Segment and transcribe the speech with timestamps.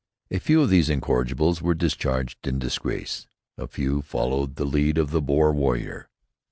[0.31, 3.27] A few of these incorrigibles were discharged in disgrace.
[3.55, 6.09] A few followed the lead of the Boer warrior.